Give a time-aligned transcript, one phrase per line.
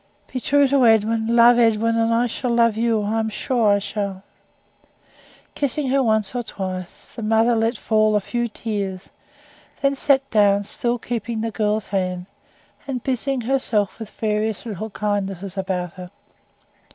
[0.33, 3.77] "Be true to Edwin love Edwin, and I shall love you I am sure I
[3.77, 4.23] shall."
[5.53, 9.11] Kissing her once or twice, the mother let fall a few tears;
[9.83, 12.25] then sat down, still keeping the girl's hand,
[12.87, 16.09] and busying herself with various little kindnesses about her.